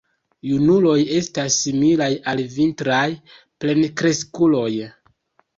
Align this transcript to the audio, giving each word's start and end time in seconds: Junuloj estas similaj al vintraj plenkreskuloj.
Junuloj 0.51 0.95
estas 1.17 1.57
similaj 1.65 2.09
al 2.33 2.41
vintraj 2.55 3.05
plenkreskuloj. 3.65 4.75